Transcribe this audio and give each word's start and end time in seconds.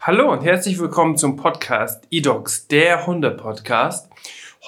Hallo 0.00 0.30
und 0.30 0.44
herzlich 0.44 0.78
willkommen 0.78 1.16
zum 1.16 1.34
Podcast 1.34 2.04
eDogs, 2.10 2.68
der 2.68 3.06
Hunde-Podcast. 3.06 4.08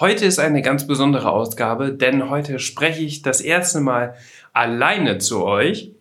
Heute 0.00 0.24
ist 0.24 0.40
eine 0.40 0.62
ganz 0.62 0.86
besondere 0.86 1.30
Ausgabe, 1.30 1.92
denn 1.92 2.28
heute 2.28 2.58
spreche 2.58 3.02
ich 3.02 3.22
das 3.22 3.40
erste 3.40 3.80
Mal 3.80 4.14
alleine 4.52 5.18
zu 5.18 5.44
euch. 5.44 5.92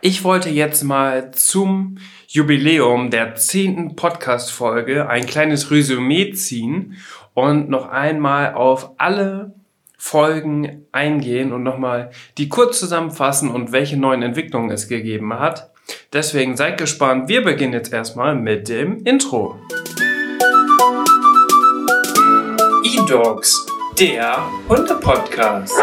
Ich 0.00 0.24
wollte 0.24 0.48
jetzt 0.48 0.82
mal 0.82 1.32
zum 1.32 1.98
Jubiläum 2.26 3.10
der 3.10 3.34
zehnten 3.34 3.96
Podcast-Folge 3.96 5.08
ein 5.08 5.26
kleines 5.26 5.70
Resümee 5.70 6.32
ziehen 6.32 6.96
und 7.34 7.68
noch 7.68 7.90
einmal 7.90 8.54
auf 8.54 8.92
alle 8.96 9.52
Folgen 9.98 10.86
eingehen 10.90 11.52
und 11.52 11.62
nochmal 11.62 12.10
die 12.38 12.48
kurz 12.48 12.80
zusammenfassen 12.80 13.50
und 13.50 13.72
welche 13.72 13.98
neuen 13.98 14.22
Entwicklungen 14.22 14.70
es 14.70 14.88
gegeben 14.88 15.34
hat. 15.34 15.71
Deswegen 16.12 16.56
seid 16.56 16.78
gespannt. 16.78 17.28
Wir 17.28 17.42
beginnen 17.42 17.72
jetzt 17.72 17.92
erstmal 17.92 18.34
mit 18.34 18.68
dem 18.68 19.04
Intro. 19.04 19.58
E-Dogs, 22.84 23.66
der 23.98 24.44
Hunde-Podcast. 24.68 25.74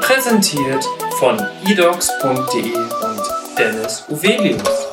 Präsentiert 0.00 0.84
von 1.18 1.38
edogs.de 1.66 2.74
und 2.74 3.58
Dennis 3.58 4.04
Uvelius. 4.08 4.87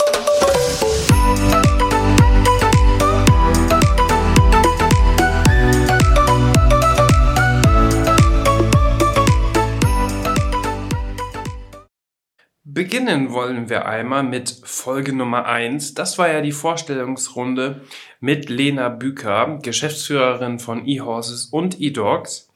Beginnen 12.75 13.31
wollen 13.31 13.69
wir 13.69 13.85
einmal 13.85 14.23
mit 14.23 14.53
Folge 14.65 15.13
Nummer 15.13 15.45
eins. 15.45 15.93
Das 15.93 16.17
war 16.17 16.29
ja 16.29 16.41
die 16.41 16.51
Vorstellungsrunde 16.51 17.79
mit 18.19 18.49
Lena 18.49 18.89
Büker, 18.89 19.59
Geschäftsführerin 19.61 20.59
von 20.59 20.85
eHorses 20.85 21.45
und 21.45 21.79
eDogs. 21.79 22.49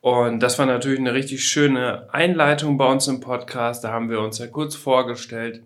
Und 0.00 0.44
das 0.44 0.60
war 0.60 0.66
natürlich 0.66 1.00
eine 1.00 1.12
richtig 1.12 1.44
schöne 1.44 2.08
Einleitung 2.14 2.78
bei 2.78 2.86
uns 2.86 3.08
im 3.08 3.18
Podcast. 3.18 3.82
Da 3.82 3.90
haben 3.90 4.10
wir 4.10 4.20
uns 4.20 4.38
ja 4.38 4.46
kurz 4.46 4.76
vorgestellt 4.76 5.64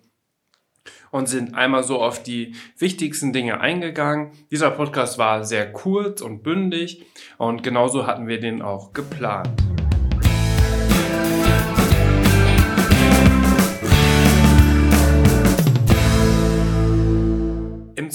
und 1.10 1.28
sind 1.28 1.54
einmal 1.54 1.82
so 1.82 2.00
auf 2.00 2.22
die 2.22 2.54
wichtigsten 2.78 3.34
Dinge 3.34 3.60
eingegangen. 3.60 4.30
Dieser 4.50 4.70
Podcast 4.70 5.18
war 5.18 5.44
sehr 5.44 5.70
kurz 5.70 6.22
und 6.22 6.42
bündig 6.42 7.04
und 7.36 7.62
genauso 7.62 8.06
hatten 8.06 8.26
wir 8.26 8.40
den 8.40 8.62
auch 8.62 8.94
geplant. 8.94 9.50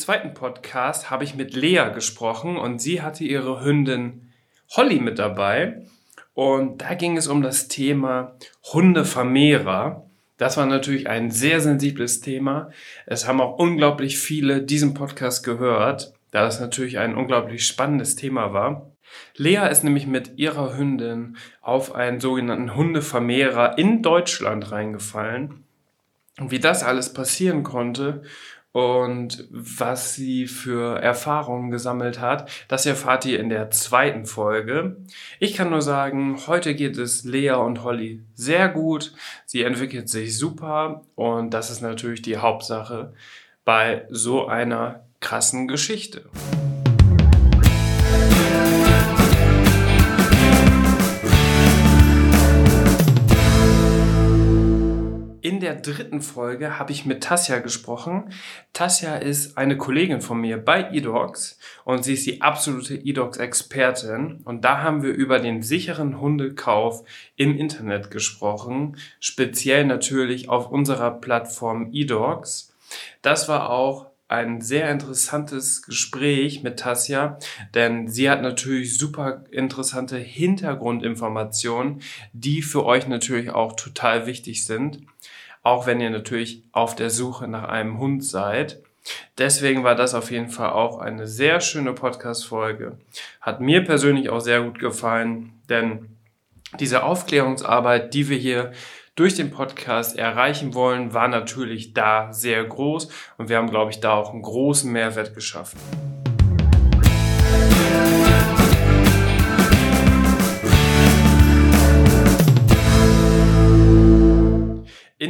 Zweiten 0.08 0.33
Podcast 0.33 1.09
habe 1.09 1.25
ich 1.25 1.36
mit 1.36 1.53
Lea 1.53 1.89
gesprochen 1.94 2.55
und 2.55 2.81
sie 2.81 3.02
hatte 3.02 3.25
ihre 3.25 3.66
Hündin 3.66 4.31
Holly 4.69 5.02
mit 5.02 5.19
dabei. 5.19 5.81
Und 6.33 6.81
da 6.81 6.94
ging 6.94 7.17
es 7.17 7.27
um 7.27 7.41
das 7.41 7.67
Thema 7.67 8.38
Hundevermehrer. 8.72 10.09
Das 10.38 10.55
war 10.55 10.66
natürlich 10.66 11.09
ein 11.09 11.30
sehr 11.30 11.59
sensibles 11.59 12.22
Thema. 12.22 12.72
Es 13.05 13.28
haben 13.28 13.41
auch 13.41 13.59
unglaublich 13.59 14.17
viele 14.17 14.61
diesen 14.61 14.94
Podcast 14.94 15.44
gehört, 15.44 16.13
da 16.31 16.44
das 16.44 16.61
natürlich 16.61 17.00
ein 17.00 17.13
unglaublich 17.13 17.67
spannendes 17.67 18.16
Thema 18.16 18.53
war. 18.53 18.89
Lea 19.35 19.67
ist 19.69 19.83
nämlich 19.83 20.08
mit 20.08 20.38
ihrer 20.38 20.78
Hündin 20.78 21.35
auf 21.59 21.94
einen 21.94 22.22
sogenannten 22.22 22.75
Hundevermehrer 22.75 23.78
in 23.78 24.02
Deutschland 24.02 24.72
reingefallen. 24.72 25.66
Und 26.39 26.52
wie 26.52 26.59
das 26.59 26.81
alles 26.83 27.11
passieren 27.11 27.63
konnte 27.63 28.23
und 28.78 29.47
was 29.50 30.14
sie 30.14 30.45
für 30.45 31.00
Erfahrungen 31.00 31.72
gesammelt 31.72 32.20
hat, 32.20 32.47
das 32.67 32.86
erfahrt 32.86 33.25
ihr 33.25 33.39
in 33.39 33.50
der 33.50 33.72
zweiten 33.72 34.28
Folge. 34.28 34.97
Ich 35.39 35.56
kann 35.56 35.72
nur 35.72 35.81
sagen, 35.81 36.38
heute 36.45 36.75
geht 36.75 36.96
es 37.00 37.24
Lea 37.24 37.53
und 37.53 37.81
Holly 37.81 38.22
sehr 38.35 38.69
gut. 38.69 39.13
Sie 39.47 39.63
entwickelt 39.63 40.09
sich 40.09 40.38
super 40.38 41.02
und 41.16 41.56
das 41.56 41.72
ist 41.72 41.81
natürlich 41.81 42.22
die 42.22 42.38
Hauptsache 42.38 43.13
bei 43.66 44.06
so 44.12 44.46
einer 44.46 45.07
krassen 45.22 45.68
Geschichte. 45.68 46.29
Der 55.67 55.75
dritten 55.75 56.22
Folge 56.22 56.79
habe 56.79 56.94
ich 56.94 57.05
mit 57.05 57.25
Tasja 57.25 57.59
gesprochen. 57.59 58.31
Tasja 58.72 59.17
ist 59.17 59.57
eine 59.57 59.75
Kollegin 59.75 60.22
von 60.22 60.39
mir 60.39 60.57
bei 60.57 60.91
eDogs 60.94 61.59
und 61.83 62.05
sie 62.05 62.13
ist 62.13 62.25
die 62.25 62.41
absolute 62.41 62.95
eDogs-Expertin. 62.95 64.44
Und 64.45 64.63
da 64.63 64.81
haben 64.81 65.03
wir 65.03 65.11
über 65.11 65.39
den 65.39 65.61
sicheren 65.61 66.22
Hundekauf 66.22 67.03
im 67.35 67.57
Internet 67.57 68.11
gesprochen, 68.11 68.95
speziell 69.19 69.83
natürlich 69.83 70.47
auf 70.47 70.72
unserer 70.72 71.11
Plattform 71.11 71.89
eDogs. 71.91 72.73
Das 73.22 73.49
war 73.49 73.69
auch 73.69 74.07
ein 74.29 74.61
sehr 74.61 74.89
interessantes 74.89 75.84
Gespräch 75.84 76.63
mit 76.63 76.79
Tasja, 76.79 77.39
denn 77.73 78.07
sie 78.07 78.29
hat 78.29 78.41
natürlich 78.41 78.97
super 78.97 79.44
interessante 79.51 80.17
Hintergrundinformationen, 80.17 82.01
die 82.34 82.61
für 82.61 82.85
euch 82.85 83.07
natürlich 83.07 83.51
auch 83.51 83.73
total 83.73 84.28
wichtig 84.28 84.66
sind 84.66 85.01
auch 85.67 85.85
wenn 85.85 86.00
ihr 86.00 86.09
natürlich 86.09 86.63
auf 86.72 86.95
der 86.95 87.09
Suche 87.09 87.47
nach 87.47 87.66
einem 87.66 88.00
Hund 88.00 88.23
seid. 88.23 88.81
Deswegen 89.38 89.83
war 89.83 89.95
das 89.95 90.13
auf 90.13 90.31
jeden 90.31 90.50
Fall 90.50 90.72
auch 90.72 91.00
eine 91.00 91.28
sehr 91.28 91.61
schöne 91.61 91.94
Podcast-Folge. 91.94 92.97
Hat 93.41 93.61
mir 93.61 93.83
persönlich 93.83 94.29
auch 94.29 94.39
sehr 94.39 94.61
gut 94.61 94.79
gefallen, 94.79 95.53
denn 95.69 96.17
diese 96.79 97.03
Aufklärungsarbeit, 97.03 98.13
die 98.13 98.29
wir 98.29 98.38
hier 98.38 98.72
durch 99.16 99.35
den 99.35 99.51
Podcast 99.51 100.17
erreichen 100.17 100.73
wollen, 100.73 101.13
war 101.13 101.28
natürlich 101.28 101.94
da 101.94 102.31
sehr 102.31 102.63
groß 102.63 103.09
und 103.38 103.49
wir 103.49 103.57
haben, 103.57 103.69
glaube 103.69 103.91
ich, 103.91 103.99
da 103.99 104.13
auch 104.13 104.31
einen 104.31 104.41
großen 104.41 104.91
Mehrwert 104.91 105.34
geschaffen. 105.34 105.79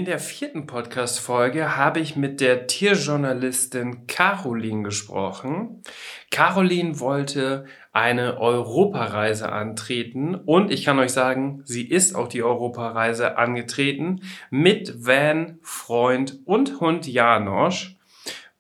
Der 0.08 0.20
vierten 0.20 0.68
Podcast-Folge 0.68 1.76
habe 1.76 2.00
ich 2.00 2.16
mit 2.16 2.40
der 2.40 2.66
Tierjournalistin 2.66 4.08
Caroline 4.08 4.84
gesprochen. 4.84 5.84
Caroline 6.32 7.02
wollte 7.02 7.66
eine 7.92 8.40
Europareise 8.40 9.52
antreten 9.52 10.34
und 10.34 10.72
ich 10.72 10.86
kann 10.86 10.98
euch 10.98 11.12
sagen, 11.12 11.62
sie 11.66 11.86
ist 11.86 12.16
auch 12.16 12.30
die 12.30 12.42
Europareise 12.42 13.38
angetreten 13.38 14.22
mit 14.50 15.06
Van, 15.06 15.60
Freund 15.62 16.40
und 16.46 16.80
Hund 16.80 17.06
Janosch. 17.06 17.97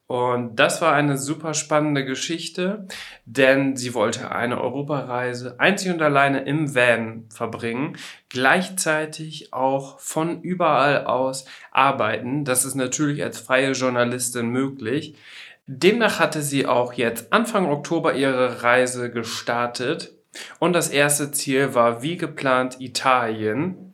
Und 0.08 0.56
das 0.56 0.82
war 0.82 0.94
eine 0.94 1.18
super 1.18 1.54
spannende 1.54 2.06
Geschichte, 2.06 2.88
denn 3.26 3.76
sie 3.76 3.94
wollte 3.94 4.32
eine 4.32 4.62
Europareise 4.62 5.60
einzig 5.60 5.92
und 5.92 6.02
alleine 6.02 6.44
im 6.44 6.74
Van 6.74 7.26
verbringen, 7.30 7.98
gleichzeitig 8.30 9.52
auch 9.54 10.00
von 10.00 10.42
überall 10.42 11.06
aus 11.06 11.46
arbeiten. 11.72 12.46
Das 12.46 12.64
ist 12.64 12.76
natürlich 12.76 13.22
als 13.22 13.40
freie 13.40 13.74
Journalistin 13.74 14.48
möglich. 14.48 15.16
Demnach 15.66 16.20
hatte 16.20 16.42
sie 16.42 16.66
auch 16.66 16.94
jetzt 16.94 17.34
Anfang 17.34 17.70
Oktober 17.70 18.14
ihre 18.14 18.64
Reise 18.64 19.12
gestartet 19.12 20.14
und 20.60 20.72
das 20.72 20.88
erste 20.88 21.32
Ziel 21.32 21.76
war 21.76 22.02
wie 22.02 22.16
geplant 22.16 22.80
Italien. 22.80 23.87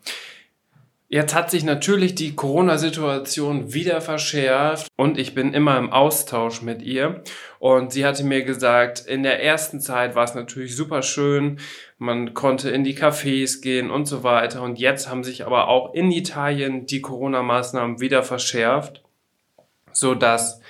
Jetzt 1.13 1.35
hat 1.35 1.51
sich 1.51 1.63
natürlich 1.63 2.15
die 2.15 2.33
Corona-Situation 2.33 3.71
wieder 3.71 4.01
verschärft 4.01 4.87
und 4.95 5.19
ich 5.19 5.35
bin 5.35 5.53
immer 5.53 5.77
im 5.77 5.93
Austausch 5.93 6.63
mit 6.63 6.81
ihr. 6.81 7.21
Und 7.59 7.93
sie 7.93 8.03
hatte 8.03 8.23
mir 8.23 8.43
gesagt, 8.43 9.05
in 9.05 9.21
der 9.21 9.43
ersten 9.43 9.79
Zeit 9.79 10.15
war 10.15 10.23
es 10.23 10.33
natürlich 10.33 10.75
super 10.75 11.03
schön. 11.03 11.59
Man 11.99 12.33
konnte 12.33 12.71
in 12.71 12.83
die 12.83 12.97
Cafés 12.97 13.61
gehen 13.61 13.91
und 13.91 14.07
so 14.07 14.23
weiter. 14.23 14.63
Und 14.63 14.79
jetzt 14.79 15.07
haben 15.07 15.23
sich 15.23 15.45
aber 15.45 15.67
auch 15.67 15.93
in 15.93 16.11
Italien 16.11 16.87
die 16.87 17.01
Corona-Maßnahmen 17.01 17.99
wieder 17.99 18.23
verschärft, 18.23 19.03
so 19.91 20.15
dass 20.15 20.61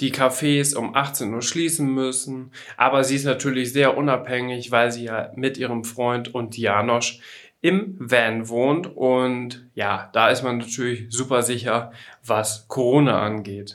die 0.00 0.12
Cafés 0.12 0.74
um 0.74 0.96
18 0.96 1.32
Uhr 1.32 1.42
schließen 1.42 1.88
müssen. 1.88 2.50
Aber 2.76 3.04
sie 3.04 3.14
ist 3.14 3.26
natürlich 3.26 3.72
sehr 3.72 3.96
unabhängig, 3.96 4.72
weil 4.72 4.90
sie 4.90 5.04
ja 5.04 5.30
mit 5.36 5.56
ihrem 5.56 5.84
Freund 5.84 6.34
und 6.34 6.58
Janosch 6.58 7.20
im 7.64 7.96
Van 7.98 8.50
wohnt 8.50 8.94
und 8.94 9.66
ja, 9.74 10.10
da 10.12 10.28
ist 10.28 10.42
man 10.42 10.58
natürlich 10.58 11.06
super 11.08 11.42
sicher, 11.42 11.92
was 12.22 12.68
Corona 12.68 13.22
angeht. 13.22 13.74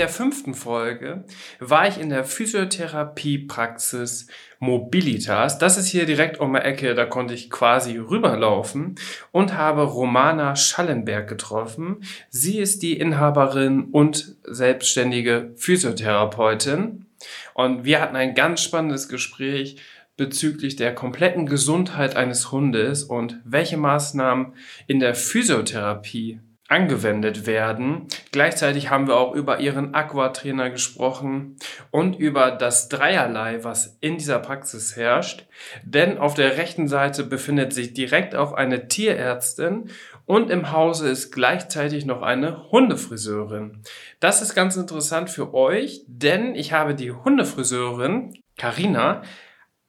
Der 0.00 0.08
fünften 0.08 0.54
Folge 0.54 1.24
war 1.58 1.86
ich 1.86 2.00
in 2.00 2.08
der 2.08 2.24
Physiotherapiepraxis 2.24 4.28
Mobilitas. 4.58 5.58
Das 5.58 5.76
ist 5.76 5.88
hier 5.88 6.06
direkt 6.06 6.40
um 6.40 6.54
die 6.54 6.60
Ecke, 6.60 6.94
da 6.94 7.04
konnte 7.04 7.34
ich 7.34 7.50
quasi 7.50 7.98
rüberlaufen 7.98 8.94
und 9.30 9.58
habe 9.58 9.82
Romana 9.82 10.56
Schallenberg 10.56 11.28
getroffen. 11.28 12.02
Sie 12.30 12.58
ist 12.58 12.82
die 12.82 12.98
Inhaberin 12.98 13.88
und 13.92 14.36
selbstständige 14.44 15.52
Physiotherapeutin. 15.56 17.04
Und 17.52 17.84
wir 17.84 18.00
hatten 18.00 18.16
ein 18.16 18.34
ganz 18.34 18.62
spannendes 18.62 19.06
Gespräch 19.06 19.76
bezüglich 20.16 20.76
der 20.76 20.94
kompletten 20.94 21.44
Gesundheit 21.44 22.16
eines 22.16 22.52
Hundes 22.52 23.04
und 23.04 23.38
welche 23.44 23.76
Maßnahmen 23.76 24.54
in 24.86 24.98
der 24.98 25.14
Physiotherapie 25.14 26.40
angewendet 26.70 27.46
werden. 27.46 28.06
Gleichzeitig 28.30 28.90
haben 28.90 29.08
wir 29.08 29.16
auch 29.16 29.34
über 29.34 29.58
ihren 29.58 29.92
Aquatrainer 29.92 30.70
gesprochen 30.70 31.56
und 31.90 32.16
über 32.16 32.52
das 32.52 32.88
Dreierlei, 32.88 33.64
was 33.64 33.98
in 34.00 34.18
dieser 34.18 34.38
Praxis 34.38 34.94
herrscht. 34.94 35.46
Denn 35.82 36.16
auf 36.16 36.34
der 36.34 36.56
rechten 36.56 36.86
Seite 36.86 37.24
befindet 37.24 37.72
sich 37.72 37.92
direkt 37.92 38.36
auch 38.36 38.52
eine 38.52 38.86
Tierärztin 38.86 39.90
und 40.26 40.48
im 40.48 40.70
Hause 40.70 41.10
ist 41.10 41.32
gleichzeitig 41.32 42.06
noch 42.06 42.22
eine 42.22 42.70
Hundefriseurin. 42.70 43.82
Das 44.20 44.40
ist 44.40 44.54
ganz 44.54 44.76
interessant 44.76 45.28
für 45.28 45.52
euch, 45.52 46.04
denn 46.06 46.54
ich 46.54 46.72
habe 46.72 46.94
die 46.94 47.10
Hundefriseurin 47.10 48.40
Karina 48.56 49.22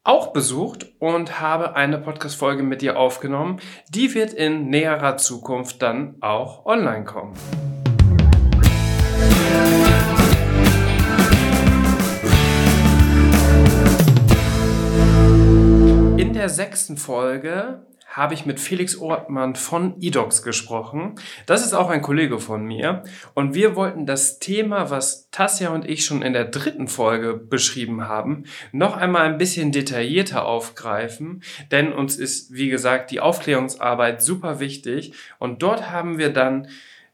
auch 0.04 0.34
besucht 0.34 0.88
und 1.00 1.40
habe 1.40 1.76
eine 1.76 2.00
Podcast-Folge 2.00 2.64
mit 2.64 2.82
dir 2.82 2.98
aufgenommen. 2.98 3.60
Die 3.90 4.14
wird 4.16 4.34
in 4.34 4.70
näherer 4.70 5.18
Zukunft 5.18 5.82
dann 5.82 6.16
auch 6.22 6.66
online 6.66 7.06
kommen. 7.06 7.34
In 16.18 16.34
der 16.34 16.50
sechsten 16.50 16.98
Folge 16.98 17.86
habe 18.12 18.34
ich 18.34 18.46
mit 18.46 18.60
Felix 18.60 18.98
Ortmann 18.98 19.56
von 19.56 19.96
eDocs 20.02 20.44
gesprochen. 20.44 21.16
Das 21.46 21.66
ist 21.66 21.74
auch 21.74 21.90
ein 21.90 22.02
Kollege 22.02 22.40
von 22.40 22.66
mir. 22.66 23.04
Und 23.34 23.54
wir 23.54 23.76
wollten 23.78 24.06
das 24.06 24.40
Thema, 24.40 24.90
was 24.90 25.30
Tassia 25.32 25.70
und 25.70 25.88
ich 25.88 26.06
schon 26.06 26.22
in 26.22 26.34
der 26.34 26.46
dritten 26.46 26.90
Folge 26.90 27.34
beschrieben 27.36 28.08
haben, 28.08 28.44
noch 28.74 28.98
einmal 28.98 29.24
ein 29.24 29.38
bisschen 29.38 29.72
detaillierter 29.72 30.46
aufgreifen. 30.46 31.42
Denn 31.72 31.94
uns 31.94 32.18
ist, 32.18 32.54
wie 32.54 32.70
gesagt, 32.70 33.12
die 33.12 33.22
Aufklärungsarbeit 33.22 34.22
super 34.22 34.60
wichtig. 34.60 35.14
Und 35.40 35.64
dort 35.64 35.90
haben 35.90 36.18
wir 36.18 36.34
dann 36.34 36.68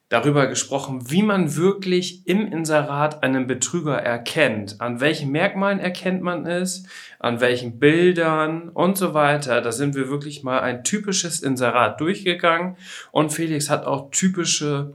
darüber 0.10 0.48
gesprochen, 0.48 1.10
wie 1.12 1.24
man 1.24 1.56
wirklich 1.56 2.26
im 2.28 2.52
Inserat 2.52 3.24
einen 3.24 3.46
Betrüger 3.46 3.98
erkennt. 3.98 4.80
An 4.80 5.02
welchen 5.02 5.32
Merkmalen 5.32 5.80
erkennt 5.80 6.22
man 6.22 6.46
es, 6.46 6.86
an 7.20 7.42
welchen 7.42 7.80
Bildern 7.80 8.70
und 8.70 8.98
so 8.98 9.14
weiter. 9.14 9.62
Da 9.62 9.72
sind 9.72 9.96
wir 9.96 10.10
wirklich 10.10 10.44
mal 10.44 10.60
ein 10.60 10.84
typisches 10.84 11.42
Inserat 11.42 12.00
durchgegangen 12.00 12.78
und 13.12 13.34
Felix 13.34 13.70
hat 13.70 13.86
auch 13.86 14.10
typische 14.12 14.94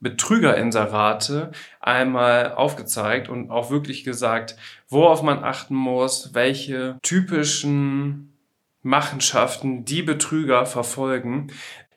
Betrügerinserate 0.00 1.50
einmal 1.80 2.52
aufgezeigt 2.52 3.30
und 3.30 3.50
auch 3.50 3.70
wirklich 3.70 4.04
gesagt, 4.04 4.56
worauf 4.88 5.22
man 5.22 5.42
achten 5.42 5.74
muss, 5.74 6.34
welche 6.34 6.98
typischen 7.02 8.34
Machenschaften 8.82 9.86
die 9.86 10.02
Betrüger 10.02 10.66
verfolgen. 10.66 11.50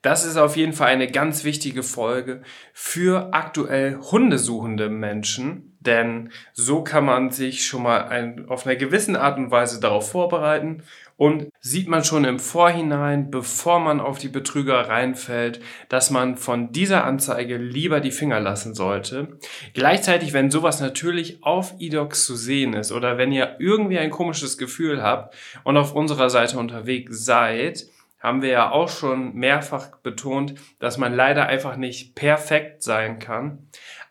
Das 0.07 0.23
ist 0.23 0.37
auf 0.37 0.55
jeden 0.55 0.71
Fall 0.71 0.87
eine 0.87 1.11
ganz 1.11 1.43
wichtige 1.43 1.83
Folge 1.83 2.41
für 2.71 3.33
aktuell 3.33 3.97
hundesuchende 3.97 4.87
Menschen, 4.87 5.77
denn 5.81 6.29
so 6.53 6.81
kann 6.81 7.03
man 7.03 7.29
sich 7.29 7.65
schon 7.65 7.83
mal 7.83 8.05
ein, 8.05 8.47
auf 8.47 8.65
eine 8.65 8.77
gewisse 8.77 9.19
Art 9.19 9.37
und 9.37 9.51
Weise 9.51 9.81
darauf 9.81 10.09
vorbereiten 10.09 10.83
und 11.17 11.49
sieht 11.59 11.89
man 11.89 12.05
schon 12.05 12.23
im 12.23 12.39
Vorhinein, 12.39 13.31
bevor 13.31 13.81
man 13.81 13.99
auf 13.99 14.17
die 14.17 14.29
Betrüger 14.29 14.87
reinfällt, 14.87 15.59
dass 15.89 16.09
man 16.09 16.37
von 16.37 16.71
dieser 16.71 17.03
Anzeige 17.03 17.57
lieber 17.57 17.99
die 17.99 18.11
Finger 18.11 18.39
lassen 18.39 18.75
sollte. 18.75 19.37
Gleichzeitig, 19.73 20.31
wenn 20.31 20.51
sowas 20.51 20.79
natürlich 20.79 21.43
auf 21.43 21.73
eDocs 21.79 22.25
zu 22.25 22.37
sehen 22.37 22.75
ist 22.75 22.93
oder 22.93 23.17
wenn 23.17 23.33
ihr 23.33 23.57
irgendwie 23.59 23.99
ein 23.99 24.11
komisches 24.11 24.57
Gefühl 24.57 25.03
habt 25.03 25.35
und 25.65 25.75
auf 25.75 25.93
unserer 25.93 26.29
Seite 26.29 26.57
unterwegs 26.57 27.25
seid, 27.25 27.87
haben 28.27 28.41
wir 28.41 28.49
ja 28.49 28.71
auch 28.71 28.89
schon 28.89 29.33
mehrfach 29.33 29.97
betont, 30.03 30.55
dass 30.79 30.97
man 30.97 31.13
leider 31.13 31.47
einfach 31.47 31.77
nicht 31.77 32.13
perfekt 32.13 32.83
sein 32.83 33.19
kann. 33.19 33.69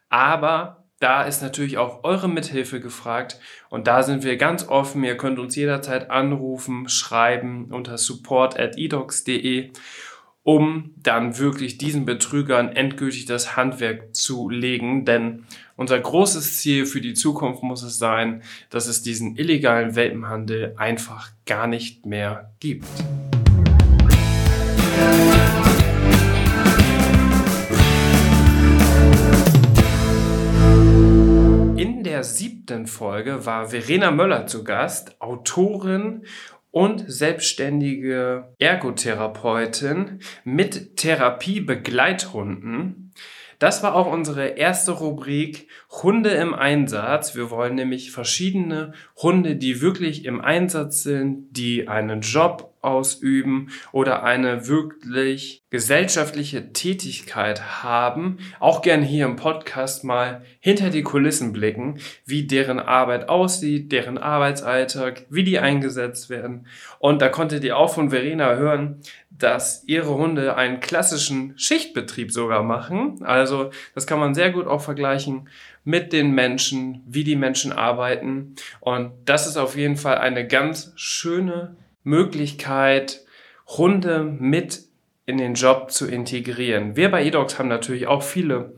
Aber 0.08 0.84
da 0.98 1.24
ist 1.24 1.42
natürlich 1.42 1.76
auch 1.76 2.02
eure 2.04 2.28
Mithilfe 2.28 2.80
gefragt 2.80 3.38
und 3.68 3.86
da 3.86 4.02
sind 4.02 4.24
wir 4.24 4.38
ganz 4.38 4.66
offen. 4.66 5.04
Ihr 5.04 5.18
könnt 5.18 5.38
uns 5.38 5.54
jederzeit 5.54 6.10
anrufen, 6.10 6.88
schreiben 6.88 7.66
unter 7.70 7.98
support 7.98 8.58
at 8.58 8.78
edocs.de, 8.78 9.72
um 10.42 10.94
dann 10.96 11.36
wirklich 11.36 11.76
diesen 11.76 12.06
Betrügern 12.06 12.70
endgültig 12.70 13.26
das 13.26 13.56
Handwerk 13.56 14.16
zu 14.16 14.48
legen. 14.48 15.04
Denn 15.04 15.44
unser 15.76 15.98
großes 15.98 16.56
Ziel 16.56 16.86
für 16.86 17.02
die 17.02 17.14
Zukunft 17.14 17.62
muss 17.62 17.82
es 17.82 17.98
sein, 17.98 18.42
dass 18.70 18.86
es 18.86 19.02
diesen 19.02 19.36
illegalen 19.36 19.96
Welpenhandel 19.96 20.74
einfach 20.78 21.28
gar 21.44 21.66
nicht 21.66 22.06
mehr 22.06 22.54
gibt. 22.60 22.86
Der 32.16 32.24
siebten 32.24 32.86
Folge 32.86 33.44
war 33.44 33.68
Verena 33.68 34.10
Möller 34.10 34.46
zu 34.46 34.64
Gast, 34.64 35.20
Autorin 35.20 36.24
und 36.70 37.04
selbstständige 37.06 38.54
Ergotherapeutin 38.58 40.20
mit 40.42 40.96
Therapiebegleithunden. 40.96 43.12
Das 43.58 43.82
war 43.82 43.94
auch 43.94 44.06
unsere 44.06 44.46
erste 44.46 44.92
Rubrik 44.92 45.68
Hunde 46.02 46.30
im 46.30 46.54
Einsatz. 46.54 47.34
Wir 47.34 47.50
wollen 47.50 47.74
nämlich 47.74 48.10
verschiedene 48.10 48.92
Hunde, 49.16 49.56
die 49.56 49.80
wirklich 49.80 50.24
im 50.24 50.40
Einsatz 50.40 51.02
sind, 51.02 51.56
die 51.56 51.88
einen 51.88 52.20
Job 52.20 52.74
ausüben 52.82 53.70
oder 53.92 54.22
eine 54.22 54.68
wirklich 54.68 55.64
gesellschaftliche 55.70 56.72
Tätigkeit 56.72 57.82
haben, 57.82 58.38
auch 58.60 58.80
gern 58.80 59.02
hier 59.02 59.26
im 59.26 59.36
Podcast 59.36 60.04
mal 60.04 60.44
hinter 60.60 60.90
die 60.90 61.02
Kulissen 61.02 61.52
blicken, 61.52 61.98
wie 62.24 62.46
deren 62.46 62.78
Arbeit 62.78 63.28
aussieht, 63.28 63.90
deren 63.90 64.18
Arbeitsalltag, 64.18 65.26
wie 65.30 65.44
die 65.44 65.58
eingesetzt 65.58 66.30
werden. 66.30 66.66
Und 66.98 67.20
da 67.20 67.28
konntet 67.28 67.64
ihr 67.64 67.76
auch 67.76 67.92
von 67.92 68.10
Verena 68.10 68.54
hören, 68.54 69.00
dass 69.30 69.82
ihre 69.86 70.14
Hunde 70.14 70.56
einen 70.56 70.80
klassischen 70.80 71.58
Schichtbetrieb 71.58 72.32
sogar 72.32 72.62
machen. 72.62 73.22
Also 73.22 73.70
das 73.94 74.06
kann 74.06 74.20
man 74.20 74.34
sehr 74.34 74.50
gut 74.50 74.66
auch 74.66 74.80
vergleichen 74.80 75.48
mit 75.86 76.12
den 76.12 76.32
Menschen, 76.32 77.00
wie 77.06 77.22
die 77.22 77.36
Menschen 77.36 77.72
arbeiten. 77.72 78.56
Und 78.80 79.12
das 79.24 79.46
ist 79.46 79.56
auf 79.56 79.76
jeden 79.76 79.96
Fall 79.96 80.18
eine 80.18 80.44
ganz 80.44 80.92
schöne 80.96 81.76
Möglichkeit, 82.02 83.24
Hunde 83.68 84.24
mit 84.24 84.80
in 85.26 85.38
den 85.38 85.54
Job 85.54 85.92
zu 85.92 86.08
integrieren. 86.08 86.96
Wir 86.96 87.10
bei 87.10 87.24
eDogs 87.24 87.58
haben 87.58 87.68
natürlich 87.68 88.08
auch 88.08 88.24
viele 88.24 88.74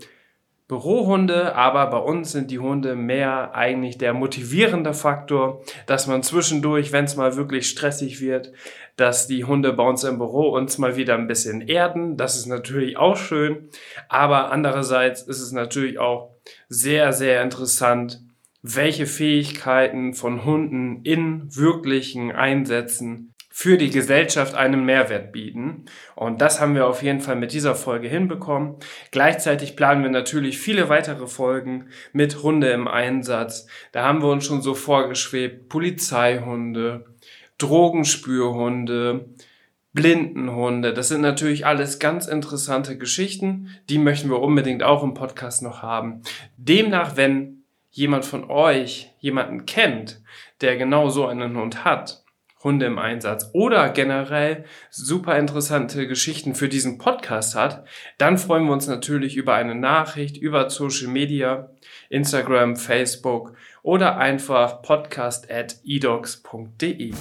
Bürohunde, 0.69 1.55
aber 1.55 1.87
bei 1.87 1.97
uns 1.97 2.33
sind 2.33 2.51
die 2.51 2.59
Hunde 2.59 2.95
mehr 2.95 3.55
eigentlich 3.55 3.97
der 3.97 4.13
motivierende 4.13 4.93
Faktor, 4.93 5.63
dass 5.87 6.07
man 6.07 6.23
zwischendurch, 6.23 6.93
wenn 6.93 7.07
es 7.07 7.17
mal 7.17 7.37
wirklich 7.37 7.71
stressig 7.71 8.21
wird, 8.21 8.53
dass 8.97 9.27
die 9.27 9.45
Hunde 9.45 9.73
bei 9.73 9.83
uns 9.83 10.05
im 10.05 10.19
Büro 10.19 10.51
uns 10.51 10.77
mal 10.77 10.97
wieder 10.97 11.15
ein 11.15 11.27
bisschen 11.27 11.63
erden. 11.63 12.19
Das 12.19 12.37
ist 12.37 12.45
natürlich 12.45 12.99
auch 12.99 13.17
schön, 13.17 13.71
aber 14.11 14.53
andererseits 14.53 15.23
ist 15.23 15.41
es 15.41 15.53
natürlich 15.53 15.99
auch 15.99 16.35
sehr, 16.69 17.15
sehr 17.15 17.43
interessant, 17.43 18.21
welche 18.61 19.07
Fähigkeiten 19.07 20.13
von 20.13 20.45
Hunden 20.45 21.01
in 21.03 21.49
wirklichen 21.57 22.31
Einsätzen 22.31 23.33
für 23.61 23.77
die 23.77 23.91
Gesellschaft 23.91 24.55
einen 24.55 24.85
Mehrwert 24.85 25.33
bieten. 25.33 25.87
Und 26.15 26.41
das 26.41 26.61
haben 26.61 26.77
wir 26.77 26.87
auf 26.87 27.03
jeden 27.03 27.21
Fall 27.21 27.35
mit 27.35 27.53
dieser 27.53 27.75
Folge 27.75 28.07
hinbekommen. 28.07 28.77
Gleichzeitig 29.11 29.75
planen 29.75 30.05
wir 30.05 30.11
natürlich 30.11 30.59
viele 30.59 30.89
weitere 30.89 31.27
Folgen 31.27 31.89
mit 32.13 32.45
Hunde 32.45 32.71
im 32.71 32.87
Einsatz. 32.87 33.67
Da 33.91 34.05
haben 34.05 34.23
wir 34.23 34.29
uns 34.29 34.47
schon 34.47 34.63
so 34.63 34.75
vorgeschwebt, 34.75 35.69
Polizeihunde, 35.69 37.07
Drogenspürhunde, 37.59 39.31
Blindenhunde. 39.93 40.95
Das 40.95 41.09
sind 41.09 41.23
natürlich 41.23 41.67
alles 41.67 41.99
ganz 41.99 42.29
interessante 42.29 42.97
Geschichten. 42.97 43.71
Die 43.89 43.99
möchten 43.99 44.31
wir 44.31 44.39
unbedingt 44.39 44.85
auch 44.85 45.03
im 45.03 45.15
Podcast 45.15 45.65
noch 45.65 45.83
haben. 45.83 46.23
Demnach, 46.57 47.17
wenn 47.17 47.65
jemand 47.91 48.25
von 48.25 48.49
euch 48.49 49.11
jemanden 49.19 49.67
kennt, 49.67 50.23
der 50.61 50.77
genau 50.77 51.09
so 51.09 51.27
einen 51.27 51.57
Hund 51.57 51.85
hat, 51.85 52.23
Hunde 52.63 52.87
im 52.87 52.99
Einsatz 52.99 53.51
oder 53.53 53.89
generell 53.91 54.65
super 54.91 55.39
interessante 55.39 56.09
Geschichten 56.09 56.55
für 56.55 56.69
diesen 56.69 56.99
Podcast 56.99 57.55
hat, 57.55 57.85
dann 58.19 58.39
freuen 58.39 58.65
wir 58.65 58.73
uns 58.73 58.87
natürlich 58.87 59.37
über 59.37 59.55
eine 59.55 59.75
Nachricht 59.75 60.37
über 60.37 60.69
Social 60.71 61.09
Media, 61.09 61.71
Instagram, 62.09 62.77
Facebook 62.77 63.55
oder 63.83 64.19
einfach 64.19 64.83
podcast 64.83 65.51
at 65.51 65.77
edocs.de. 65.85 67.13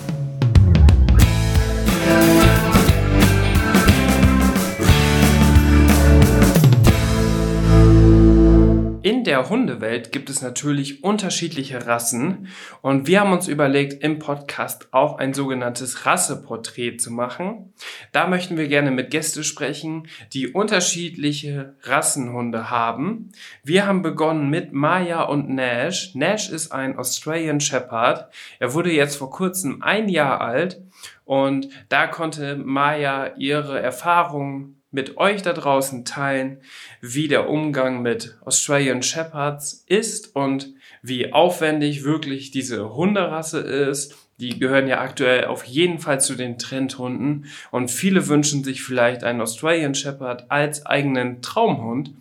der 9.38 9.50
Hundewelt 9.52 10.12
gibt 10.12 10.32
es 10.32 10.42
natürlich 10.42 11.04
unterschiedliche 11.04 11.86
Rassen 11.86 12.48
und 12.82 13.06
wir 13.06 13.20
haben 13.20 13.34
uns 13.34 13.48
überlegt, 13.48 14.02
im 14.04 14.18
Podcast 14.18 14.88
auch 14.92 15.20
ein 15.20 15.36
sogenanntes 15.36 16.08
Rasseporträt 16.08 16.98
zu 16.98 17.14
machen. 17.14 17.72
Da 18.12 18.26
möchten 18.26 18.58
wir 18.58 18.68
gerne 18.68 18.90
mit 18.90 19.12
Gästen 19.12 19.44
sprechen, 19.44 20.08
die 20.34 20.48
unterschiedliche 20.48 21.76
Rassenhunde 21.84 22.72
haben. 22.72 23.30
Wir 23.64 23.86
haben 23.86 24.02
begonnen 24.02 24.50
mit 24.50 24.74
Maya 24.74 25.22
und 25.22 25.50
Nash. 25.50 26.16
Nash 26.16 26.50
ist 26.50 26.72
ein 26.72 26.98
Australian 26.98 27.60
Shepherd. 27.60 28.34
Er 28.58 28.74
wurde 28.74 28.92
jetzt 28.92 29.18
vor 29.18 29.30
kurzem 29.30 29.84
ein 29.84 30.10
Jahr 30.10 30.42
alt 30.42 30.82
und 31.26 31.70
da 31.90 32.08
konnte 32.08 32.56
Maya 32.56 33.36
ihre 33.38 33.80
Erfahrungen 33.80 34.77
mit 34.98 35.18
euch 35.18 35.44
da 35.44 35.54
draußen 35.54 36.06
teilen, 36.06 36.58
wie 37.02 37.28
der 37.28 37.48
Umgang 37.52 38.02
mit 38.02 38.36
Australian 38.44 39.04
Shepherds 39.04 39.86
ist 39.86 40.36
und 40.36 40.74
wie 41.04 41.34
aufwendig 41.34 42.04
wirklich 42.04 42.50
diese 42.50 42.96
Hunderasse 42.96 43.60
ist. 43.60 44.16
Die 44.40 44.58
gehören 44.58 44.88
ja 44.88 45.00
aktuell 45.00 45.46
auf 45.46 45.66
jeden 45.66 46.00
Fall 46.00 46.20
zu 46.20 46.34
den 46.34 46.58
Trendhunden 46.58 47.46
und 47.70 47.92
viele 47.92 48.28
wünschen 48.28 48.64
sich 48.64 48.82
vielleicht 48.82 49.24
einen 49.24 49.40
Australian 49.40 49.94
Shepherd 49.94 50.50
als 50.50 50.84
eigenen 50.88 51.44
Traumhund. 51.44 52.14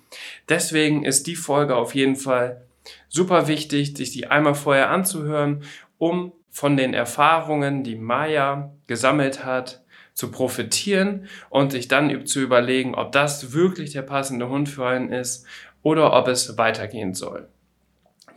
Deswegen 0.50 1.02
ist 1.02 1.26
die 1.26 1.37
Folge 1.37 1.76
auf 1.76 1.95
jeden 1.95 2.16
Fall 2.16 2.61
super 3.09 3.49
wichtig, 3.49 3.97
sich 3.97 4.11
die 4.11 4.26
einmal 4.26 4.54
vorher 4.54 4.90
anzuhören, 4.90 5.62
um 5.97 6.30
von 6.50 6.76
den 6.76 6.92
Erfahrungen, 6.92 7.85
die 7.85 7.97
Maya 7.97 8.71
gesammelt 8.87 9.47
hat, 9.47 9.83
zu 10.16 10.30
profitieren 10.30 11.28
und 11.50 11.73
sich 11.73 11.88
dann 11.88 12.26
zu 12.26 12.40
überlegen, 12.40 12.94
ob 12.94 13.12
das 13.12 13.52
wirklich 13.52 13.92
der 13.92 14.02
passende 14.02 14.49
Hund 14.49 14.68
für 14.68 14.87
einen 14.87 15.12
ist 15.12 15.46
oder 15.82 16.14
ob 16.14 16.26
es 16.26 16.56
weitergehen 16.56 17.12
soll. 17.12 17.49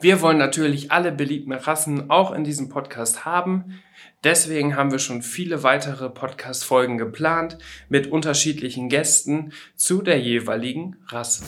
Wir 0.01 0.21
wollen 0.21 0.38
natürlich 0.38 0.91
alle 0.91 1.12
beliebten 1.13 1.53
Rassen 1.53 2.09
auch 2.09 2.31
in 2.31 2.43
diesem 2.43 2.67
Podcast 2.67 3.24
haben. 3.24 3.81
Deswegen 4.25 4.75
haben 4.75 4.91
wir 4.91 5.00
schon 5.00 5.21
viele 5.21 5.63
weitere 5.63 6.09
Podcast-Folgen 6.09 6.98
geplant 6.98 7.57
mit 7.88 8.07
unterschiedlichen 8.07 8.89
Gästen 8.89 9.53
zu 9.75 10.01
der 10.01 10.19
jeweiligen 10.19 10.98
Rasse. 11.07 11.45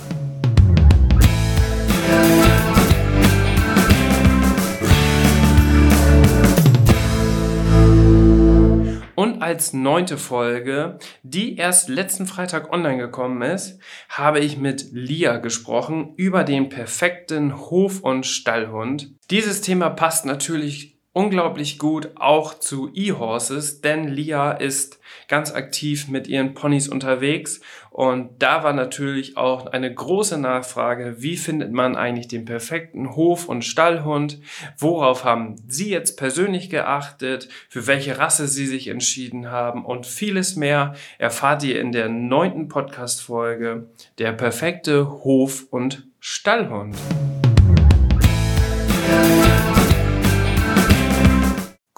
Und 9.22 9.44
als 9.44 9.72
neunte 9.72 10.18
Folge, 10.18 10.98
die 11.22 11.56
erst 11.56 11.90
letzten 11.90 12.26
Freitag 12.26 12.74
online 12.74 12.98
gekommen 12.98 13.44
ist, 13.44 13.78
habe 14.10 14.40
ich 14.40 14.58
mit 14.58 14.88
Lia 14.94 15.38
gesprochen 15.38 16.16
über 16.16 16.44
den 16.44 16.70
perfekten 16.70 17.56
Hof- 17.56 18.00
und 18.00 18.26
Stallhund. 18.26 19.14
Dieses 19.30 19.62
Thema 19.62 19.92
passt 19.92 20.26
natürlich 20.26 20.98
unglaublich 21.14 21.78
gut 21.78 22.10
auch 22.16 22.58
zu 22.58 22.90
E-Horses, 22.96 23.82
denn 23.82 24.08
Lia 24.08 24.54
ist 24.54 25.00
ganz 25.28 25.54
aktiv 25.54 26.08
mit 26.08 26.28
ihren 26.28 26.56
Ponys 26.56 26.88
unterwegs 26.88 27.62
und 27.92 28.42
da 28.42 28.64
war 28.64 28.72
natürlich 28.72 29.36
auch 29.36 29.66
eine 29.66 29.94
große 29.94 30.38
Nachfrage, 30.38 31.18
wie 31.18 31.36
findet 31.36 31.74
man 31.74 31.98
eigentlich 31.98 32.30
den 32.30 32.46
perfekten 32.46 33.18
Hof- 33.18 33.50
und 33.50 33.66
Stallhund? 33.66 34.40
Worauf 34.78 35.26
haben 35.26 35.58
Sie 35.68 35.90
jetzt 35.90 36.16
persönlich 36.16 36.70
geachtet? 36.70 37.50
Für 37.68 37.88
welche 37.88 38.18
Rasse 38.18 38.48
Sie 38.48 38.66
sich 38.66 38.88
entschieden 38.88 39.52
haben? 39.52 39.84
Und 39.84 40.08
vieles 40.08 40.56
mehr 40.56 40.96
erfahrt 41.18 41.64
ihr 41.64 41.82
in 41.82 41.92
der 41.92 42.08
neunten 42.08 42.70
Podcast-Folge 42.70 43.90
Der 44.18 44.32
perfekte 44.32 45.10
Hof- 45.26 45.68
und 45.70 46.08
Stallhund. 46.22 46.96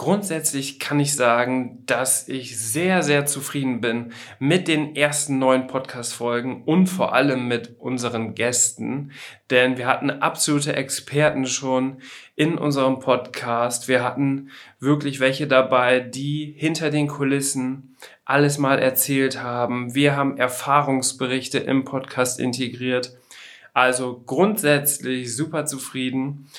Grundsätzlich 0.03 0.81
kann 0.81 0.99
ich 0.99 1.15
sagen, 1.15 1.81
dass 1.85 2.27
ich 2.27 2.59
sehr, 2.59 3.03
sehr 3.03 3.25
zufrieden 3.25 3.79
bin 3.79 4.11
mit 4.37 4.67
den 4.67 4.97
ersten 4.97 5.39
neuen 5.39 5.65
Podcast-Folgen 5.67 6.65
und 6.65 6.87
vor 6.87 7.13
allem 7.13 7.47
mit 7.47 7.79
unseren 7.79 8.35
Gästen, 8.35 9.13
denn 9.49 9.77
wir 9.77 9.87
hatten 9.87 10.09
absolute 10.09 10.75
Experten 10.75 11.45
schon 11.45 12.01
in 12.35 12.57
unserem 12.57 12.99
Podcast. 12.99 13.87
Wir 13.87 14.03
hatten 14.03 14.49
wirklich 14.77 15.21
welche 15.21 15.47
dabei, 15.47 16.01
die 16.01 16.53
hinter 16.57 16.89
den 16.89 17.07
Kulissen 17.07 17.95
alles 18.25 18.57
mal 18.57 18.79
erzählt 18.79 19.41
haben. 19.41 19.95
Wir 19.95 20.17
haben 20.17 20.35
Erfahrungsberichte 20.35 21.59
im 21.59 21.85
Podcast 21.85 22.41
integriert. 22.41 23.15
Also 23.73 24.21
grundsätzlich 24.25 25.33
super 25.33 25.65
zufrieden. 25.65 26.49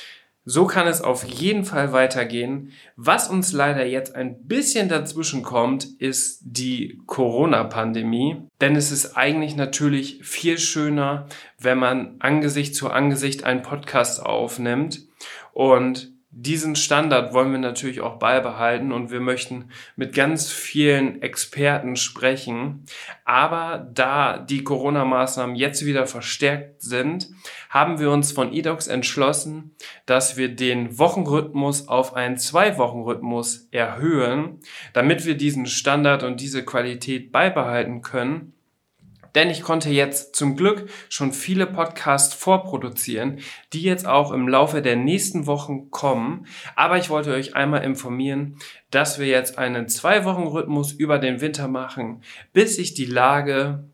So 0.46 0.66
kann 0.66 0.86
es 0.86 1.00
auf 1.00 1.24
jeden 1.24 1.64
Fall 1.64 1.92
weitergehen. 1.92 2.72
Was 2.96 3.28
uns 3.28 3.52
leider 3.52 3.86
jetzt 3.86 4.14
ein 4.14 4.44
bisschen 4.46 4.88
dazwischen 4.88 5.42
kommt, 5.42 5.84
ist 5.98 6.40
die 6.44 7.00
Corona-Pandemie. 7.06 8.42
Denn 8.60 8.76
es 8.76 8.92
ist 8.92 9.16
eigentlich 9.16 9.56
natürlich 9.56 10.20
viel 10.22 10.58
schöner, 10.58 11.26
wenn 11.58 11.78
man 11.78 12.16
Angesicht 12.18 12.74
zu 12.74 12.90
Angesicht 12.90 13.44
einen 13.44 13.62
Podcast 13.62 14.24
aufnimmt. 14.24 15.06
Und 15.52 16.13
diesen 16.36 16.74
Standard 16.74 17.32
wollen 17.32 17.52
wir 17.52 17.60
natürlich 17.60 18.00
auch 18.00 18.18
beibehalten 18.18 18.90
und 18.90 19.12
wir 19.12 19.20
möchten 19.20 19.70
mit 19.94 20.14
ganz 20.14 20.50
vielen 20.50 21.22
Experten 21.22 21.94
sprechen. 21.94 22.86
Aber 23.24 23.88
da 23.94 24.38
die 24.38 24.64
Corona-Maßnahmen 24.64 25.54
jetzt 25.54 25.86
wieder 25.86 26.06
verstärkt 26.06 26.82
sind, 26.82 27.28
haben 27.70 28.00
wir 28.00 28.10
uns 28.10 28.32
von 28.32 28.52
eDocs 28.52 28.88
entschlossen, 28.88 29.76
dass 30.06 30.36
wir 30.36 30.54
den 30.54 30.98
Wochenrhythmus 30.98 31.86
auf 31.86 32.14
einen 32.14 32.36
Zwei-Wochen-Rhythmus 32.36 33.68
erhöhen, 33.70 34.58
damit 34.92 35.26
wir 35.26 35.36
diesen 35.36 35.66
Standard 35.66 36.24
und 36.24 36.40
diese 36.40 36.64
Qualität 36.64 37.30
beibehalten 37.30 38.02
können 38.02 38.53
denn 39.34 39.50
ich 39.50 39.62
konnte 39.62 39.90
jetzt 39.90 40.36
zum 40.36 40.56
Glück 40.56 40.88
schon 41.08 41.32
viele 41.32 41.66
Podcasts 41.66 42.34
vorproduzieren, 42.34 43.40
die 43.72 43.82
jetzt 43.82 44.06
auch 44.06 44.32
im 44.32 44.48
Laufe 44.48 44.82
der 44.82 44.96
nächsten 44.96 45.46
Wochen 45.46 45.90
kommen. 45.90 46.46
Aber 46.76 46.98
ich 46.98 47.10
wollte 47.10 47.32
euch 47.32 47.56
einmal 47.56 47.82
informieren, 47.82 48.58
dass 48.90 49.18
wir 49.18 49.26
jetzt 49.26 49.58
einen 49.58 49.88
Zwei-Wochen-Rhythmus 49.88 50.92
über 50.92 51.18
den 51.18 51.40
Winter 51.40 51.68
machen, 51.68 52.22
bis 52.52 52.76
sich 52.76 52.94
die 52.94 53.06
Lage, 53.06 53.84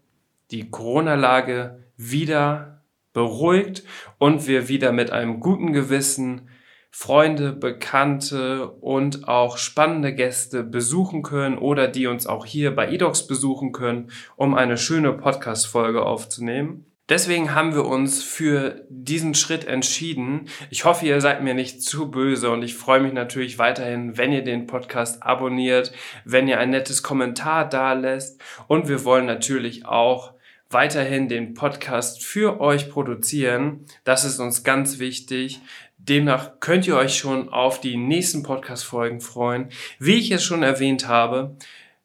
die 0.50 0.70
Corona-Lage 0.70 1.84
wieder 1.96 2.82
beruhigt 3.12 3.82
und 4.18 4.46
wir 4.46 4.68
wieder 4.68 4.92
mit 4.92 5.10
einem 5.10 5.40
guten 5.40 5.72
Gewissen 5.72 6.49
Freunde, 6.90 7.52
Bekannte 7.52 8.68
und 8.68 9.28
auch 9.28 9.56
spannende 9.58 10.14
Gäste 10.14 10.64
besuchen 10.64 11.22
können 11.22 11.56
oder 11.56 11.88
die 11.88 12.06
uns 12.06 12.26
auch 12.26 12.44
hier 12.44 12.74
bei 12.74 12.90
eDocs 12.90 13.26
besuchen 13.26 13.72
können, 13.72 14.10
um 14.36 14.54
eine 14.54 14.76
schöne 14.76 15.12
Podcast-Folge 15.12 16.04
aufzunehmen. 16.04 16.86
Deswegen 17.10 17.56
haben 17.56 17.74
wir 17.74 17.86
uns 17.86 18.22
für 18.22 18.86
diesen 18.88 19.34
Schritt 19.34 19.64
entschieden. 19.64 20.46
Ich 20.70 20.84
hoffe, 20.84 21.06
ihr 21.06 21.20
seid 21.20 21.42
mir 21.42 21.54
nicht 21.54 21.82
zu 21.82 22.08
böse 22.08 22.50
und 22.50 22.62
ich 22.62 22.76
freue 22.76 23.00
mich 23.00 23.12
natürlich 23.12 23.58
weiterhin, 23.58 24.16
wenn 24.16 24.32
ihr 24.32 24.44
den 24.44 24.68
Podcast 24.68 25.24
abonniert, 25.24 25.92
wenn 26.24 26.46
ihr 26.46 26.60
ein 26.60 26.70
nettes 26.70 27.02
Kommentar 27.02 27.68
da 27.68 27.94
lässt 27.94 28.40
und 28.68 28.88
wir 28.88 29.04
wollen 29.04 29.26
natürlich 29.26 29.86
auch 29.86 30.34
weiterhin 30.70 31.28
den 31.28 31.54
Podcast 31.54 32.24
für 32.24 32.60
euch 32.60 32.88
produzieren. 32.88 33.86
Das 34.04 34.24
ist 34.24 34.38
uns 34.38 34.62
ganz 34.62 35.00
wichtig. 35.00 35.60
Demnach 36.02 36.60
könnt 36.60 36.86
ihr 36.86 36.96
euch 36.96 37.16
schon 37.16 37.50
auf 37.50 37.78
die 37.80 37.96
nächsten 37.96 38.42
Podcast-Folgen 38.42 39.20
freuen. 39.20 39.68
Wie 39.98 40.14
ich 40.14 40.30
es 40.30 40.42
schon 40.42 40.62
erwähnt 40.62 41.06
habe, 41.06 41.56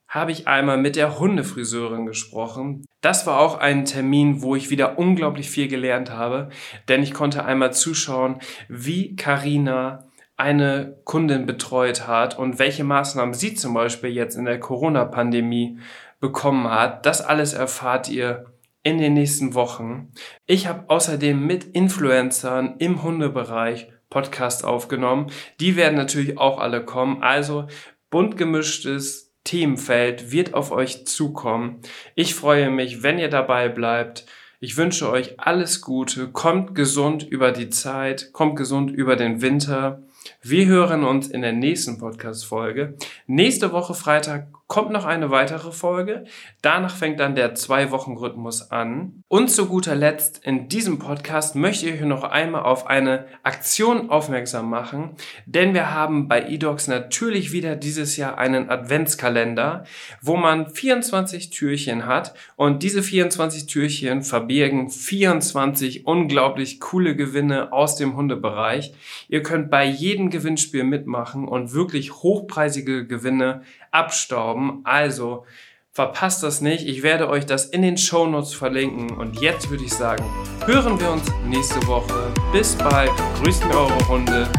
habe 0.09 0.31
ich 0.31 0.47
einmal 0.47 0.77
mit 0.77 0.97
der 0.97 1.17
Hundefriseurin 1.17 2.05
gesprochen. 2.05 2.85
Das 2.99 3.25
war 3.25 3.39
auch 3.39 3.57
ein 3.57 3.85
Termin, 3.85 4.41
wo 4.41 4.55
ich 4.55 4.69
wieder 4.69 4.99
unglaublich 4.99 5.49
viel 5.49 5.69
gelernt 5.69 6.11
habe, 6.11 6.49
denn 6.89 7.03
ich 7.03 7.13
konnte 7.13 7.45
einmal 7.45 7.71
zuschauen, 7.71 8.39
wie 8.67 9.15
Karina 9.15 10.05
eine 10.35 10.97
Kundin 11.05 11.45
betreut 11.45 12.05
hat 12.05 12.37
und 12.37 12.59
welche 12.59 12.83
Maßnahmen 12.83 13.33
sie 13.33 13.53
zum 13.53 13.73
Beispiel 13.73 14.09
jetzt 14.09 14.35
in 14.35 14.43
der 14.43 14.59
Corona-Pandemie 14.59 15.79
bekommen 16.19 16.69
hat. 16.69 17.05
Das 17.05 17.21
alles 17.21 17.53
erfahrt 17.53 18.09
ihr 18.09 18.45
in 18.85 18.99
den 18.99 19.15
nächsten 19.15 19.55
Wochen. 19.55 20.11
Ich 20.45 20.67
habe 20.67 20.89
außerdem 20.89 21.43
mit 21.43 21.63
Influencern 21.63 22.75
im 22.77 23.01
Hundebereich 23.01 23.89
Podcast 24.11 24.63
aufgenommen. 24.63 25.31
Die 25.59 25.75
werden 25.75 25.97
natürlich 25.97 26.37
auch 26.37 26.59
alle 26.59 26.85
kommen. 26.85 27.23
Also 27.23 27.65
bunt 28.11 28.37
gemischtes 28.37 29.33
Themenfeld 29.43 30.31
wird 30.31 30.53
auf 30.53 30.71
euch 30.71 31.07
zukommen. 31.07 31.81
Ich 32.13 32.35
freue 32.35 32.69
mich, 32.69 33.01
wenn 33.01 33.17
ihr 33.17 33.29
dabei 33.29 33.69
bleibt. 33.69 34.27
Ich 34.59 34.77
wünsche 34.77 35.09
euch 35.09 35.39
alles 35.39 35.81
Gute, 35.81 36.27
kommt 36.29 36.75
gesund 36.75 37.23
über 37.23 37.51
die 37.51 37.69
Zeit, 37.69 38.33
kommt 38.33 38.55
gesund 38.55 38.91
über 38.91 39.15
den 39.15 39.41
Winter. 39.41 40.03
Wir 40.41 40.67
hören 40.67 41.03
uns 41.03 41.27
in 41.27 41.41
der 41.41 41.53
nächsten 41.53 41.97
Podcast-Folge. 41.97 42.95
Nächste 43.25 43.71
Woche 43.71 43.95
Freitag 43.95 44.47
kommt 44.67 44.91
noch 44.91 45.05
eine 45.05 45.29
weitere 45.29 45.71
Folge. 45.71 46.25
Danach 46.61 46.95
fängt 46.95 47.19
dann 47.19 47.35
der 47.35 47.53
Zwei-Wochen-Rhythmus 47.53 48.71
an. 48.71 49.21
Und 49.27 49.51
zu 49.51 49.67
guter 49.67 49.95
Letzt 49.95 50.43
in 50.43 50.69
diesem 50.69 50.97
Podcast 50.97 51.55
möchte 51.55 51.87
ich 51.87 52.01
euch 52.01 52.07
noch 52.07 52.23
einmal 52.23 52.63
auf 52.63 52.87
eine 52.87 53.25
Aktion 53.43 54.09
aufmerksam 54.09 54.69
machen, 54.69 55.15
denn 55.45 55.73
wir 55.73 55.93
haben 55.93 56.27
bei 56.27 56.49
eDocs 56.49 56.87
natürlich 56.87 57.51
wieder 57.51 57.75
dieses 57.75 58.17
Jahr 58.17 58.37
einen 58.37 58.69
Adventskalender, 58.69 59.85
wo 60.21 60.35
man 60.35 60.69
24 60.69 61.51
Türchen 61.51 62.07
hat 62.07 62.33
und 62.55 62.81
diese 62.81 63.03
24 63.03 63.67
Türchen 63.67 64.23
verbirgen 64.23 64.89
24 64.89 66.07
unglaublich 66.07 66.79
coole 66.79 67.15
Gewinne 67.15 67.71
aus 67.71 67.95
dem 67.95 68.15
Hundebereich. 68.15 68.93
Ihr 69.27 69.43
könnt 69.43 69.69
bei 69.69 69.85
jedem 69.85 70.31
Gewinnspiel 70.31 70.83
mitmachen 70.83 71.47
und 71.47 71.73
wirklich 71.73 72.13
hochpreisige 72.13 73.05
Gewinne 73.05 73.61
abstauben. 73.95 74.81
Also 74.83 75.45
verpasst 75.91 76.43
das 76.43 76.61
nicht. 76.61 76.85
Ich 76.87 77.03
werde 77.03 77.29
euch 77.29 77.45
das 77.45 77.65
in 77.65 77.81
den 77.81 77.97
Show 77.97 78.27
Notes 78.27 78.53
verlinken. 78.53 79.17
Und 79.17 79.39
jetzt 79.39 79.69
würde 79.69 79.85
ich 79.85 79.93
sagen, 79.93 80.25
hören 80.65 80.99
wir 80.99 81.11
uns 81.11 81.23
nächste 81.45 81.85
Woche. 81.87 82.31
Bis 82.51 82.75
bald. 82.75 83.11
Grüßt 83.41 83.65
mir 83.65 83.77
eure 83.77 84.07
Hunde 84.07 84.49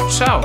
und 0.00 0.10
ciao. 0.10 0.42